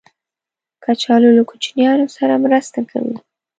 کچالو 0.83 1.29
له 1.37 1.43
کوچنیانو 1.49 2.05
سره 2.17 2.33
مرسته 2.45 2.79
کوي 2.89 3.15